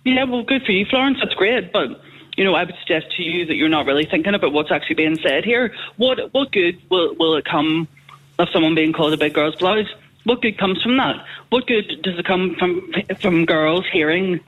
Yeah, 0.04 0.24
well, 0.26 0.44
good 0.44 0.64
for 0.64 0.72
you, 0.72 0.86
Florence. 0.86 1.18
That's 1.22 1.34
great, 1.36 1.74
but 1.74 2.02
you 2.38 2.44
know, 2.44 2.54
I 2.54 2.64
would 2.64 2.76
suggest 2.80 3.16
to 3.18 3.24
you 3.24 3.48
that 3.48 3.56
you're 3.56 3.68
not 3.68 3.88
really 3.88 4.06
thinking 4.06 4.36
about 4.36 4.54
what's 4.54 4.72
actually 4.72 4.96
being 4.96 5.18
said 5.18 5.44
here. 5.44 5.74
What 5.98 6.34
what 6.34 6.52
good 6.52 6.80
will 6.90 7.16
will 7.16 7.36
it 7.36 7.46
come 7.46 7.88
of 8.40 8.48
someone 8.54 8.76
being 8.76 8.94
called 8.94 9.14
a 9.14 9.18
big 9.18 9.34
girl's 9.34 9.56
blouse? 9.56 9.88
What 10.24 10.42
good 10.42 10.58
comes 10.58 10.82
from 10.82 10.98
that? 10.98 11.26
What 11.50 11.66
good 11.66 12.02
does 12.04 12.18
it 12.20 12.26
come 12.26 12.56
from 12.56 12.94
from 13.20 13.46
girls 13.46 13.86
hearing 13.92 14.40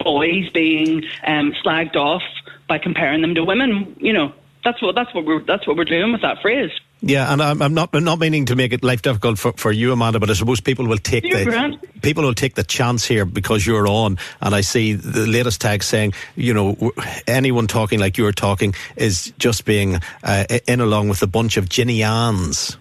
boys 0.00 0.48
being 0.50 1.04
um, 1.24 1.52
slagged 1.64 1.96
off 1.96 2.22
by 2.66 2.78
comparing 2.78 3.20
them 3.20 3.34
to 3.34 3.44
women? 3.44 3.94
You 4.00 4.14
know, 4.14 4.32
that's 4.64 4.80
what 4.80 4.94
that's 4.94 5.12
what 5.14 5.26
we're 5.26 5.42
that's 5.42 5.66
what 5.66 5.76
we're 5.76 5.84
doing 5.84 6.12
with 6.12 6.22
that 6.22 6.40
phrase. 6.40 6.70
Yeah, 7.02 7.30
and 7.32 7.42
I'm, 7.42 7.60
I'm 7.60 7.74
not 7.74 7.90
I'm 7.92 8.04
not 8.04 8.20
meaning 8.20 8.46
to 8.46 8.56
make 8.56 8.72
it 8.72 8.82
life 8.82 9.02
difficult 9.02 9.38
for, 9.38 9.52
for 9.52 9.70
you, 9.70 9.92
Amanda, 9.92 10.18
but 10.18 10.30
I 10.30 10.34
suppose 10.34 10.60
people 10.60 10.86
will 10.86 10.98
take 10.98 11.24
You're 11.24 11.40
the 11.40 11.44
grand. 11.44 11.78
People 12.02 12.24
will 12.24 12.34
take 12.34 12.54
the 12.54 12.64
chance 12.64 13.06
here 13.06 13.24
because 13.24 13.66
you're 13.66 13.88
on. 13.88 14.18
And 14.40 14.54
I 14.54 14.60
see 14.60 14.92
the 14.94 15.26
latest 15.26 15.60
tag 15.60 15.82
saying, 15.82 16.14
you 16.36 16.52
know, 16.52 16.92
anyone 17.26 17.66
talking 17.66 18.00
like 18.00 18.18
you're 18.18 18.32
talking 18.32 18.74
is 18.96 19.32
just 19.38 19.64
being 19.64 20.00
uh, 20.22 20.44
in 20.66 20.80
along 20.80 21.08
with 21.08 21.22
a 21.22 21.26
bunch 21.26 21.56
of 21.56 21.68
Ginny 21.68 22.02
Anns. 22.02 22.76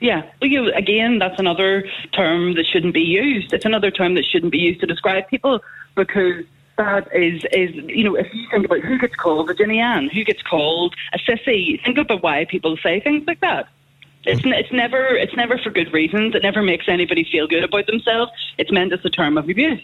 Yeah, 0.00 0.22
well, 0.40 0.50
you 0.50 0.72
again, 0.72 1.18
that's 1.18 1.38
another 1.38 1.88
term 2.12 2.54
that 2.54 2.66
shouldn't 2.66 2.94
be 2.94 3.00
used. 3.00 3.52
It's 3.52 3.64
another 3.64 3.90
term 3.90 4.14
that 4.14 4.24
shouldn't 4.24 4.52
be 4.52 4.58
used 4.58 4.80
to 4.80 4.86
describe 4.86 5.28
people 5.28 5.60
because 5.94 6.44
that 6.76 7.08
is 7.14 7.44
is 7.52 7.74
you 7.74 8.02
know 8.02 8.16
if 8.16 8.32
you 8.34 8.48
think 8.50 8.64
about 8.64 8.80
who 8.80 8.98
gets 8.98 9.14
called 9.14 9.48
a 9.50 9.54
Ginny 9.54 9.78
Ann, 9.78 10.08
who 10.08 10.24
gets 10.24 10.42
called 10.42 10.94
a 11.12 11.18
sissy, 11.18 11.82
think 11.84 11.98
about 11.98 12.22
why 12.22 12.44
people 12.44 12.76
say 12.78 13.00
things 13.00 13.24
like 13.26 13.40
that. 13.40 13.68
It's 14.26 14.42
it's 14.44 14.72
never 14.72 15.06
it's 15.16 15.36
never 15.36 15.58
for 15.58 15.70
good 15.70 15.92
reasons. 15.92 16.34
It 16.34 16.42
never 16.42 16.62
makes 16.62 16.88
anybody 16.88 17.24
feel 17.30 17.46
good 17.46 17.64
about 17.64 17.86
themselves. 17.86 18.32
It's 18.58 18.72
meant 18.72 18.92
as 18.92 19.04
a 19.04 19.10
term 19.10 19.36
of 19.36 19.48
abuse. 19.48 19.82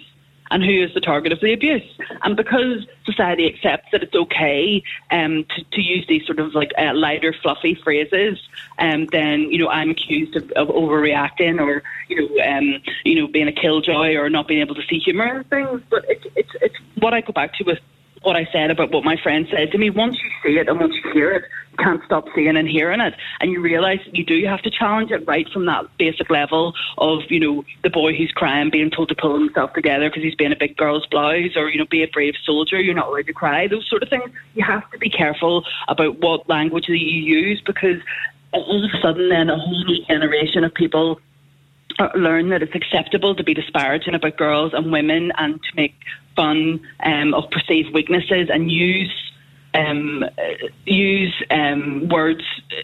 And 0.53 0.65
who 0.65 0.83
is 0.83 0.93
the 0.95 1.01
target 1.01 1.33
of 1.33 1.41
the 1.41 1.53
abuse? 1.53 1.89
And 2.23 2.37
because 2.37 2.85
society 3.05 3.47
accepts 3.47 3.91
that 3.93 4.03
it's 4.03 4.15
okay 4.15 4.83
um, 5.13 5.45
to, 5.45 5.65
to 5.73 5.81
use 5.81 6.05
these 6.09 6.27
sort 6.27 6.41
of 6.41 6.55
like 6.57 6.73
uh, 6.77 6.93
lighter, 6.93 7.33
fluffy 7.41 7.77
phrases, 7.77 8.37
um, 8.79 9.07
then 9.13 9.43
you 9.43 9.59
know 9.59 9.69
I'm 9.69 9.91
accused 9.91 10.35
of, 10.35 10.51
of 10.53 10.69
overreacting 10.69 11.61
or 11.61 11.85
you 12.09 12.29
know 12.29 12.45
um, 12.45 12.83
you 13.05 13.15
know 13.15 13.29
being 13.29 13.47
a 13.47 13.53
killjoy 13.53 14.17
or 14.17 14.29
not 14.29 14.49
being 14.49 14.61
able 14.61 14.75
to 14.75 14.83
see 14.89 14.99
humour 14.99 15.37
and 15.37 15.51
things. 15.51 15.83
But 15.89 16.05
it's 16.09 16.27
it's 16.35 16.51
it's 16.61 16.77
what 16.97 17.15
I 17.15 17.21
go 17.21 17.33
back 17.33 17.55
to 17.55 17.65
with 17.65 17.79
what 18.23 18.37
I 18.37 18.47
said 18.53 18.71
about 18.71 18.91
what 18.93 19.05
my 19.05 19.17
friend 19.23 19.47
said 19.51 19.73
to 19.73 19.79
me. 19.79 19.89
Once 19.89 20.17
you 20.23 20.31
see 20.43 20.59
it 20.59 20.69
and 20.69 20.79
once 20.79 20.95
you 20.95 21.11
hear 21.13 21.33
it, 21.33 21.45
you 21.73 21.79
can't 21.79 22.03
stop 22.05 22.27
seeing 22.35 22.57
and 22.57 22.69
hearing 22.69 23.01
it. 23.01 23.15
And 23.41 23.51
you 23.51 23.61
realise 23.61 24.01
you 24.13 24.25
do 24.25 24.45
have 24.47 24.61
to 24.63 24.71
challenge 24.71 25.11
it 25.11 25.27
right 25.27 25.49
from 25.51 25.67
that 25.67 25.87
basic 25.99 26.29
level 26.29 26.75
of, 26.99 27.21
you 27.31 27.41
know, 27.41 27.65
the 27.83 27.89
boy 27.89 28.15
who's 28.15 28.33
crying 28.33 28.69
being 28.71 28.91
told 28.91 29.09
to 29.09 29.15
pull 29.15 29.39
himself 29.39 29.73
together 29.73 30.11
because 30.11 30.23
he's 30.23 30.35
being 30.35 30.53
a 30.53 30.57
big 30.57 30.77
girl's 30.77 31.07
blouse 31.07 31.57
or, 31.57 31.71
you 31.71 31.79
know, 31.79 31.87
be 31.87 32.03
a 32.03 32.09
brave 32.09 32.35
soldier, 32.45 32.79
you're 32.81 32.95
not 32.95 33.09
allowed 33.09 33.27
to 33.27 33.33
cry, 33.33 33.67
those 33.67 33.89
sort 33.89 34.03
of 34.03 34.11
things. 34.11 34.31
You 34.55 34.65
have 34.65 34.91
to 34.91 34.99
be 34.99 35.09
careful 35.09 35.65
about 35.89 36.19
what 36.19 36.49
language 36.49 36.87
that 36.89 36.99
you 36.99 37.23
use 37.23 37.63
because 37.65 38.03
all 38.53 38.85
of 38.85 38.91
a 38.91 39.01
sudden 39.01 39.29
then 39.31 39.49
a 39.49 39.57
whole 39.57 39.85
new 39.85 40.05
generation 40.07 40.65
of 40.65 40.75
people 40.75 41.21
learn 42.15 42.51
that 42.51 42.63
it's 42.63 42.75
acceptable 42.75 43.35
to 43.35 43.45
be 43.45 43.55
disparaging 43.55 44.15
about 44.15 44.37
girls 44.37 44.73
and 44.75 44.93
women 44.93 45.33
and 45.37 45.61
to 45.63 45.77
make 45.77 45.95
fun 46.37 46.81
um, 47.03 47.35
of 47.35 47.51
perceived 47.51 47.93
weaknesses 47.93 48.49
and 48.51 48.71
use 48.71 49.13
um, 49.73 50.25
uh, 50.25 50.67
use 50.85 51.35
um, 51.51 52.09
words 52.09 52.43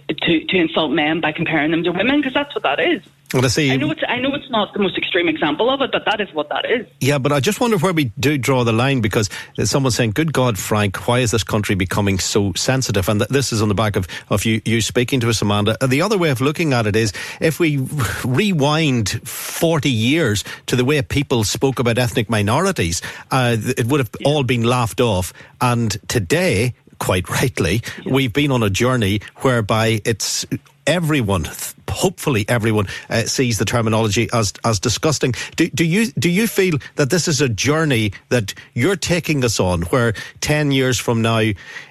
to, 0.09 0.45
to 0.45 0.57
insult 0.57 0.93
men 0.93 1.21
by 1.21 1.33
comparing 1.33 1.73
them 1.73 1.83
to 1.83 1.91
women 1.91 2.21
because 2.21 2.35
that's 2.35 2.55
what 2.55 2.63
that 2.63 2.79
is. 2.81 3.03
Well, 3.35 3.49
see. 3.49 3.73
I 3.73 3.77
know 3.77 3.91
it's 3.91 4.03
I 4.07 4.19
know 4.21 4.35
it's 4.35 4.49
not 4.51 4.73
the 4.73 4.79
most 4.79 4.97
extreme 4.97 5.29
example 5.29 5.69
of 5.69 5.81
it, 5.81 5.91
but 5.93 6.05
that 6.05 6.21
is 6.21 6.33
what 6.33 6.49
that 6.51 6.65
is. 6.65 6.87
Yeah, 7.01 7.19
but 7.19 7.33
I 7.33 7.41
just 7.41 7.61
wonder 7.61 7.77
where 7.77 7.93
we 7.93 8.05
do 8.21 8.39
draw 8.39 8.63
the 8.63 8.73
line 8.73 9.01
because 9.01 9.29
someone's 9.65 9.97
saying, 9.97 10.13
"Good 10.13 10.33
God, 10.33 10.59
Frank, 10.59 11.09
why 11.09 11.19
is 11.19 11.33
this 11.33 11.43
country 11.43 11.75
becoming 11.75 12.19
so 12.21 12.53
sensitive?" 12.55 13.09
And 13.09 13.21
th- 13.21 13.29
this 13.29 13.53
is 13.53 13.61
on 13.63 13.69
the 13.69 13.75
back 13.75 13.97
of, 13.97 14.07
of 14.31 14.45
you, 14.45 14.63
you 14.65 14.81
speaking 14.81 15.19
to 15.21 15.29
us, 15.29 15.43
Amanda. 15.43 15.77
Uh, 15.81 15.89
The 15.89 16.03
other 16.03 16.17
way 16.19 16.31
of 16.31 16.41
looking 16.41 16.73
at 16.73 16.87
it 16.87 16.95
is 16.95 17.13
if 17.41 17.59
we 17.59 17.79
rewind 18.25 19.21
forty 19.29 19.91
years 19.91 20.45
to 20.67 20.77
the 20.77 20.85
way 20.85 21.03
people 21.03 21.43
spoke 21.45 21.79
about 21.81 21.99
ethnic 21.99 22.31
minorities, 22.31 23.03
uh, 23.33 23.57
it 23.61 23.87
would 23.87 24.01
have 24.01 24.11
all 24.25 24.45
been 24.45 24.63
laughed 24.63 25.01
off. 25.01 25.33
And 25.61 25.97
today, 26.09 26.75
quite 26.99 27.29
rightly, 27.29 27.83
we've 28.05 28.33
been 28.33 28.53
on 28.53 28.63
a 28.63 28.71
journey 28.71 29.21
whereby 29.39 30.01
it's 30.05 30.47
everyone, 30.87 31.49
hopefully 31.97 32.45
everyone, 32.49 32.87
uh, 33.09 33.23
sees 33.23 33.59
the 33.59 33.65
terminology 33.65 34.29
as 34.33 34.53
as 34.65 34.79
disgusting. 34.79 35.33
Do, 35.57 35.69
do 35.69 35.85
you 35.85 36.13
do 36.19 36.29
you 36.29 36.47
feel 36.47 36.79
that 36.97 37.11
this 37.11 37.27
is 37.27 37.41
a 37.41 37.49
journey 37.49 38.13
that 38.29 38.55
you're 38.75 38.97
taking 38.97 39.45
us 39.45 39.59
on, 39.59 39.83
where 39.83 40.13
ten 40.41 40.71
years 40.71 40.99
from 40.99 41.23
now, 41.23 41.43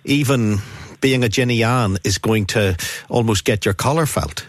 even 0.06 0.60
being 1.02 1.24
a 1.24 1.30
Jenny 1.30 1.64
Ann 1.64 1.98
is 2.04 2.18
going 2.18 2.46
to 2.48 2.78
almost 3.10 3.46
get 3.46 3.66
your 3.66 3.74
collar 3.74 4.06
felt? 4.06 4.46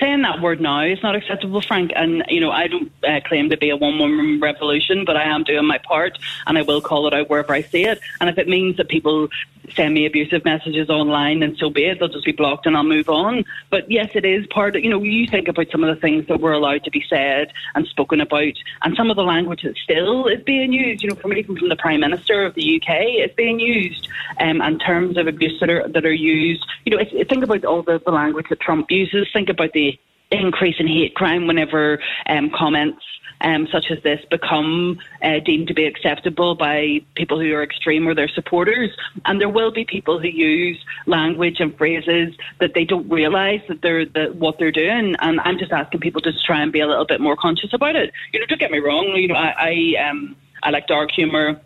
Saying 0.00 0.22
that 0.22 0.40
word 0.40 0.60
now 0.60 0.82
is 0.82 1.02
not 1.02 1.16
acceptable, 1.16 1.60
Frank. 1.60 1.92
And 1.96 2.24
you 2.28 2.40
know, 2.40 2.50
I 2.50 2.68
don't 2.68 2.92
uh, 3.04 3.20
claim 3.26 3.50
to 3.50 3.56
be 3.56 3.70
a 3.70 3.76
one-woman 3.76 4.40
revolution, 4.40 5.04
but 5.04 5.16
I 5.16 5.24
am 5.24 5.44
doing 5.44 5.66
my 5.66 5.78
part, 5.78 6.18
and 6.46 6.56
I 6.56 6.62
will 6.62 6.80
call 6.80 7.06
it 7.08 7.14
out 7.14 7.28
wherever 7.28 7.52
I 7.52 7.62
see 7.62 7.84
it. 7.84 8.00
And 8.20 8.30
if 8.30 8.38
it 8.38 8.48
means 8.48 8.76
that 8.76 8.88
people 8.88 9.28
send 9.74 9.94
me 9.94 10.06
abusive 10.06 10.44
messages 10.44 10.88
online, 10.88 11.40
then 11.40 11.56
so 11.56 11.70
be 11.70 11.84
it. 11.84 11.98
They'll 11.98 12.08
just 12.08 12.24
be 12.24 12.32
blocked, 12.32 12.66
and 12.66 12.76
I'll 12.76 12.84
move 12.84 13.08
on. 13.08 13.44
But 13.70 13.90
yes, 13.90 14.10
it 14.14 14.24
is 14.24 14.46
part. 14.46 14.76
Of, 14.76 14.84
you 14.84 14.90
know, 14.90 15.02
you 15.02 15.26
think 15.26 15.48
about 15.48 15.70
some 15.70 15.84
of 15.84 15.94
the 15.94 16.00
things 16.00 16.26
that 16.28 16.40
were 16.40 16.52
allowed 16.52 16.84
to 16.84 16.90
be 16.90 17.04
said 17.08 17.52
and 17.74 17.86
spoken 17.86 18.20
about, 18.20 18.52
and 18.82 18.96
some 18.96 19.10
of 19.10 19.16
the 19.16 19.22
language 19.22 19.62
that 19.62 19.76
still 19.76 20.26
is 20.26 20.42
being 20.42 20.72
used. 20.72 21.02
You 21.02 21.10
know, 21.10 21.16
from 21.16 21.32
even 21.32 21.56
from 21.56 21.68
the 21.68 21.76
Prime 21.76 22.00
Minister 22.00 22.44
of 22.44 22.54
the 22.54 22.80
UK, 22.80 23.28
is 23.28 23.34
being 23.36 23.60
used, 23.60 24.08
um, 24.40 24.60
and 24.60 24.80
terms 24.80 25.16
of 25.16 25.26
abuse 25.26 25.58
that 25.60 25.70
are 25.70 25.88
that 25.88 26.04
are 26.04 26.12
used. 26.12 26.64
You 26.84 26.96
know, 26.96 27.04
think 27.04 27.44
about 27.44 27.64
all 27.64 27.82
the, 27.82 28.00
the 28.04 28.12
language 28.12 28.46
that 28.50 28.60
Trump 28.60 28.90
uses. 28.90 29.28
Think 29.32 29.48
about 29.48 29.72
the 29.72 29.87
increase 30.30 30.76
in 30.78 30.86
hate 30.86 31.14
crime 31.14 31.46
whenever 31.46 32.00
um, 32.28 32.50
comments 32.50 33.02
um, 33.40 33.68
such 33.70 33.90
as 33.90 34.02
this 34.02 34.24
become 34.30 34.98
uh, 35.22 35.38
deemed 35.40 35.68
to 35.68 35.74
be 35.74 35.84
acceptable 35.84 36.54
by 36.54 37.00
people 37.14 37.40
who 37.40 37.54
are 37.54 37.62
extreme 37.62 38.06
or 38.06 38.14
their 38.14 38.28
supporters. 38.28 38.90
And 39.24 39.40
there 39.40 39.48
will 39.48 39.70
be 39.70 39.84
people 39.84 40.18
who 40.18 40.28
use 40.28 40.78
language 41.06 41.60
and 41.60 41.76
phrases 41.76 42.34
that 42.60 42.74
they 42.74 42.84
don't 42.84 43.08
realise 43.08 43.62
that 43.68 43.82
they're 43.82 44.06
that 44.06 44.36
what 44.36 44.58
they're 44.58 44.72
doing. 44.72 45.14
And 45.20 45.40
I'm 45.40 45.58
just 45.58 45.72
asking 45.72 46.00
people 46.00 46.20
to 46.22 46.32
try 46.44 46.62
and 46.62 46.72
be 46.72 46.80
a 46.80 46.86
little 46.86 47.06
bit 47.06 47.20
more 47.20 47.36
conscious 47.36 47.72
about 47.72 47.96
it. 47.96 48.12
You 48.32 48.40
know, 48.40 48.46
don't 48.46 48.60
get 48.60 48.70
me 48.70 48.78
wrong. 48.78 49.06
You 49.14 49.28
know, 49.28 49.34
I 49.34 49.94
I, 49.96 50.08
um, 50.08 50.36
I 50.62 50.70
like 50.70 50.86
dark 50.86 51.10
humour. 51.12 51.60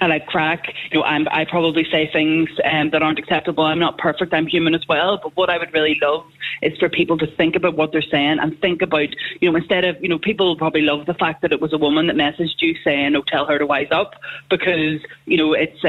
I 0.00 0.06
like 0.06 0.26
crack. 0.26 0.72
You 0.92 1.00
know, 1.00 1.04
I'm, 1.04 1.26
I 1.28 1.44
probably 1.44 1.84
say 1.90 2.08
things 2.12 2.48
um, 2.64 2.90
that 2.90 3.02
aren't 3.02 3.18
acceptable. 3.18 3.64
I'm 3.64 3.80
not 3.80 3.98
perfect. 3.98 4.32
I'm 4.32 4.46
human 4.46 4.74
as 4.74 4.86
well. 4.88 5.18
But 5.20 5.36
what 5.36 5.50
I 5.50 5.58
would 5.58 5.72
really 5.72 5.98
love 6.00 6.24
is 6.62 6.78
for 6.78 6.88
people 6.88 7.18
to 7.18 7.26
think 7.26 7.56
about 7.56 7.76
what 7.76 7.90
they're 7.90 8.02
saying 8.02 8.38
and 8.38 8.58
think 8.60 8.80
about, 8.80 9.08
you 9.40 9.50
know, 9.50 9.56
instead 9.56 9.84
of, 9.84 10.00
you 10.00 10.08
know, 10.08 10.18
people 10.18 10.56
probably 10.56 10.82
love 10.82 11.06
the 11.06 11.14
fact 11.14 11.42
that 11.42 11.52
it 11.52 11.60
was 11.60 11.72
a 11.72 11.78
woman 11.78 12.06
that 12.06 12.16
messaged 12.16 12.60
you 12.60 12.76
saying, 12.84 13.16
"Oh, 13.16 13.22
tell 13.26 13.46
her 13.46 13.58
to 13.58 13.66
wise 13.66 13.88
up," 13.90 14.14
because 14.48 15.00
you 15.26 15.36
know 15.36 15.52
it's 15.52 15.84
uh, 15.84 15.88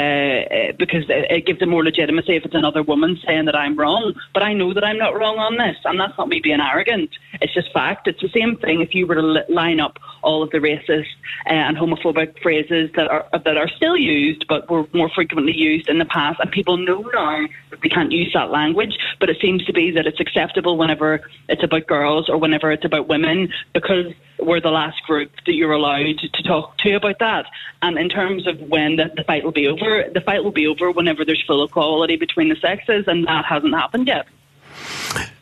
uh, 0.54 0.72
because 0.78 1.06
it 1.08 1.46
gives 1.46 1.62
it 1.62 1.68
more 1.68 1.84
legitimacy 1.84 2.36
if 2.36 2.46
it's 2.46 2.56
another 2.56 2.84
woman 2.84 3.20
saying 3.25 3.46
that 3.46 3.56
I'm 3.56 3.78
wrong. 3.78 4.13
But 4.34 4.44
I 4.44 4.54
know 4.54 4.74
that 4.74 4.84
I'm 4.84 4.98
not 4.98 5.16
wrong 5.16 5.38
on 5.38 5.58
this, 5.58 5.78
and 5.86 6.00
that's 6.00 6.18
not 6.18 6.30
me 6.30 6.39
being 6.39 6.60
arrogant. 6.60 7.12
It's 7.42 7.54
just 7.54 7.72
fact. 7.74 8.08
It's 8.08 8.22
the 8.22 8.30
same 8.30 8.58
thing 8.58 8.82
if 8.82 8.96
you 8.96 9.06
were 9.06 9.16
to 9.16 9.46
line 9.50 9.80
up 9.80 10.00
all 10.22 10.44
of 10.44 10.50
the 10.52 10.58
racist 10.58 11.08
uh, 11.46 11.54
and 11.54 11.78
homophobic 11.78 12.42
phrases 12.42 12.90
that 12.96 13.08
are 13.10 13.28
that 13.32 13.58
are 13.58 13.70
still 13.70 13.98
used, 13.98 14.46
but 14.48 14.70
were 14.70 14.86
more 14.94 15.10
frequently 15.10 15.56
used 15.56 15.90
in 15.90 16.00
the 16.00 16.06
past. 16.06 16.40
And 16.40 16.52
people 16.52 16.78
know 16.78 17.02
now 17.14 17.48
that 17.70 17.82
they 17.82 17.90
can't 17.90 18.12
use 18.12 18.32
that 18.34 18.52
language, 18.52 18.98
but 19.20 19.30
it 19.30 19.38
seems 19.42 19.66
to 19.66 19.74
be 19.74 19.92
that 19.92 20.06
it's 20.06 20.20
acceptable 20.20 20.78
whenever 20.78 21.22
it's 21.48 21.64
about 21.64 21.88
girls 21.88 22.30
or 22.30 22.38
whenever 22.38 22.72
it's 22.72 22.86
about 22.86 23.08
women 23.08 23.50
because 23.74 24.14
we're 24.40 24.62
the 24.62 24.70
last 24.70 25.02
group 25.04 25.32
that 25.46 25.54
you're 25.54 25.72
allowed 25.72 26.18
to 26.34 26.44
talk 26.44 26.78
to 26.80 26.96
about 26.96 27.20
that. 27.20 27.46
And 27.82 27.98
in 27.98 28.10
terms 28.10 28.48
of 28.48 28.60
when 28.62 28.96
the, 28.96 29.12
the 29.16 29.24
fight 29.24 29.44
will 29.44 29.52
be 29.52 29.68
over, 29.68 30.06
the 30.14 30.22
fight 30.22 30.44
will 30.44 30.52
be 30.52 30.68
over 30.68 30.92
whenever 30.92 31.26
there's 31.26 31.44
full 31.46 31.64
equality 31.64 32.16
between 32.16 32.50
the 32.50 32.56
sexes, 32.56 33.06
and 33.08 33.28
that 33.28 33.46
hasn't 33.46 33.74
happened 33.74 34.08
yet. 34.08 34.28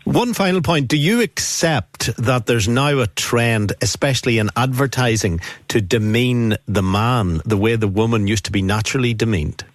One 0.07 0.33
final 0.33 0.61
point. 0.61 0.87
Do 0.87 0.95
you 0.95 1.21
accept 1.21 2.15
that 2.15 2.45
there's 2.45 2.69
now 2.69 2.99
a 2.99 3.07
trend, 3.07 3.73
especially 3.81 4.37
in 4.37 4.49
advertising, 4.55 5.41
to 5.67 5.81
demean 5.81 6.55
the 6.65 6.81
man 6.81 7.41
the 7.43 7.57
way 7.57 7.75
the 7.75 7.89
woman 7.89 8.25
used 8.25 8.45
to 8.45 8.53
be 8.53 8.61
naturally 8.61 9.13
demeaned? 9.13 9.65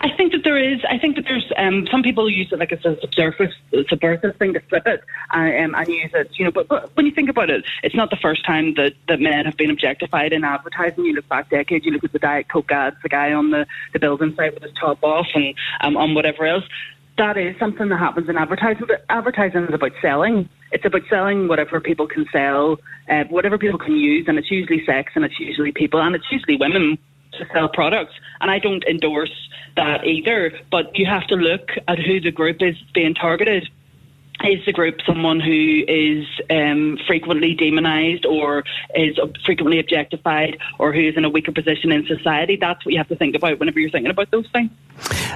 I 0.00 0.10
think 0.16 0.30
that 0.30 0.44
there 0.44 0.56
is. 0.56 0.80
I 0.88 0.98
think 0.98 1.16
that 1.16 1.24
there's 1.24 1.50
um, 1.56 1.88
some 1.90 2.04
people 2.04 2.30
use 2.30 2.52
it 2.52 2.58
like 2.60 2.70
it's 2.70 2.84
a 2.84 2.96
subversive, 3.00 3.50
subversive 3.88 4.36
thing 4.36 4.54
to 4.54 4.60
flip 4.60 4.86
it 4.86 5.02
uh, 5.34 5.38
um, 5.38 5.74
and 5.74 5.88
use 5.88 6.12
it. 6.14 6.30
You 6.38 6.44
know, 6.44 6.50
but, 6.52 6.68
but 6.68 6.96
when 6.96 7.04
you 7.04 7.12
think 7.12 7.28
about 7.28 7.50
it, 7.50 7.64
it's 7.82 7.96
not 7.96 8.10
the 8.10 8.16
first 8.16 8.46
time 8.46 8.74
that, 8.74 8.92
that 9.08 9.20
men 9.20 9.44
have 9.44 9.56
been 9.56 9.70
objectified 9.70 10.32
in 10.32 10.44
advertising. 10.44 11.04
You 11.04 11.14
look 11.14 11.28
back 11.28 11.50
decades. 11.50 11.84
You 11.84 11.90
look 11.90 12.04
at 12.04 12.12
the 12.12 12.20
Diet 12.20 12.48
Coke 12.48 12.70
ads, 12.70 12.96
the 13.02 13.08
guy 13.08 13.32
on 13.32 13.50
the, 13.50 13.66
the 13.92 13.98
building 13.98 14.34
site 14.36 14.54
with 14.54 14.62
his 14.62 14.72
top 14.80 15.02
off, 15.02 15.26
and 15.34 15.54
um, 15.80 15.96
on 15.96 16.14
whatever 16.14 16.46
else. 16.46 16.64
That 17.16 17.36
is 17.36 17.56
something 17.58 17.88
that 17.90 17.98
happens 17.98 18.28
in 18.28 18.36
advertising. 18.36 18.86
But 18.88 19.04
advertising 19.08 19.64
is 19.64 19.74
about 19.74 19.92
selling. 20.02 20.48
It's 20.72 20.84
about 20.84 21.02
selling 21.08 21.46
whatever 21.46 21.80
people 21.80 22.08
can 22.08 22.26
sell, 22.32 22.78
uh, 23.08 23.24
whatever 23.30 23.56
people 23.58 23.78
can 23.78 23.94
use, 23.96 24.26
and 24.26 24.38
it's 24.38 24.50
usually 24.50 24.84
sex, 24.84 25.12
and 25.14 25.24
it's 25.24 25.38
usually 25.38 25.70
people, 25.70 26.00
and 26.00 26.16
it's 26.16 26.24
usually 26.32 26.56
women 26.56 26.98
to 27.38 27.46
sell 27.52 27.68
products. 27.68 28.14
And 28.40 28.50
I 28.50 28.58
don't 28.58 28.82
endorse 28.84 29.48
that 29.76 30.04
either, 30.04 30.52
but 30.70 30.96
you 30.98 31.06
have 31.06 31.26
to 31.28 31.36
look 31.36 31.70
at 31.86 31.98
who 31.98 32.20
the 32.20 32.32
group 32.32 32.60
is 32.60 32.76
being 32.92 33.14
targeted. 33.14 33.68
Is 34.44 34.64
the 34.66 34.72
group 34.72 35.00
someone 35.06 35.40
who 35.40 35.84
is 35.88 36.26
um, 36.50 36.98
frequently 37.06 37.54
demonised 37.54 38.26
or 38.26 38.62
is 38.94 39.18
frequently 39.44 39.78
objectified 39.78 40.58
or 40.78 40.92
who 40.92 41.00
is 41.00 41.16
in 41.16 41.24
a 41.24 41.30
weaker 41.30 41.52
position 41.52 41.90
in 41.90 42.06
society? 42.06 42.56
That's 42.60 42.84
what 42.84 42.92
you 42.92 42.98
have 42.98 43.08
to 43.08 43.16
think 43.16 43.34
about 43.34 43.58
whenever 43.58 43.80
you're 43.80 43.90
thinking 43.90 44.10
about 44.10 44.30
those 44.30 44.46
things. 44.52 44.70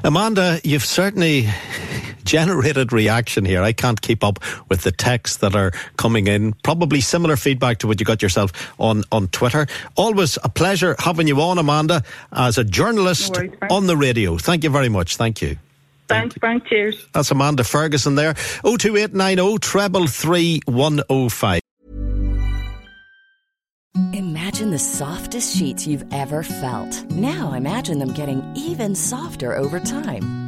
Amanda, 0.05 0.61
you've 0.63 0.85
certainly 0.85 1.49
generated 2.25 2.93
reaction 2.93 3.47
here. 3.47 3.63
I 3.63 3.73
can't 3.73 4.01
keep 4.01 4.23
up 4.23 4.41
with 4.69 4.83
the 4.83 4.93
texts 4.93 5.39
that 5.39 5.57
are 5.57 5.73
coming 5.97 6.27
in. 6.27 6.53
Probably 6.63 7.01
similar 7.01 7.37
feedback 7.37 7.79
to 7.79 7.87
what 7.87 8.01
you 8.01 8.07
got 8.07 8.21
yourself 8.21 8.53
on, 8.79 9.05
on 9.11 9.29
Twitter. 9.29 9.67
Always 9.97 10.37
a 10.45 10.51
pleasure 10.51 10.95
having 10.99 11.27
you 11.27 11.41
on, 11.41 11.57
Amanda, 11.57 12.03
as 12.33 12.59
a 12.59 12.65
journalist 12.65 13.33
no 13.35 13.41
worries, 13.41 13.53
on 13.71 13.87
the 13.87 13.97
radio. 13.97 14.37
Thank 14.37 14.65
you 14.65 14.71
very 14.71 14.91
much. 14.91 15.17
Thank 15.17 15.41
you. 15.41 15.57
Thanks, 16.09 16.37
Frank. 16.37 16.67
Cheers. 16.67 17.07
That's 17.13 17.31
Amanda 17.31 17.65
Ferguson 17.65 18.15
there. 18.15 18.35
02890 18.65 19.59
treble 19.59 20.07
three 20.07 20.61
one 20.67 21.03
oh 21.09 21.29
five. 21.29 21.61
Imagine 24.13 24.71
the 24.71 24.79
softest 24.79 25.57
sheets 25.57 25.87
you've 25.87 26.05
ever 26.13 26.43
felt. 26.43 27.05
Now 27.11 27.53
imagine 27.53 27.99
them 27.99 28.13
getting 28.13 28.43
even 28.57 28.95
softer 28.95 29.57
over 29.57 29.81
time. 29.81 30.48